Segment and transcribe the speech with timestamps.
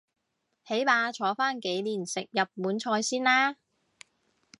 [0.65, 3.57] 起碼坐返幾年食日本菜先啦